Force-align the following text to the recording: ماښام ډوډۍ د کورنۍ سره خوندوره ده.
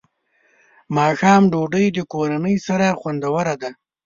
ماښام 0.97 1.43
ډوډۍ 1.51 1.85
د 1.93 1.99
کورنۍ 2.13 2.55
سره 2.67 2.97
خوندوره 2.99 3.55
ده. 3.61 3.69